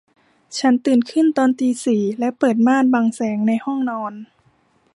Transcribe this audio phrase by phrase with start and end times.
[0.59, 4.13] ฉันตื่นขึ้นตอนตีสี่และเปิดม่านบังแสงในห้องนอน